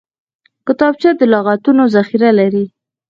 کتابچه 0.67 1.09
د 1.19 1.21
لغتونو 1.33 1.83
ذخیره 1.95 2.29
لري 2.39 2.65